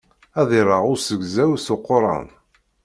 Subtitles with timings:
[0.39, 2.27] Ad iṛeɣ uzegzaw s uquṛan.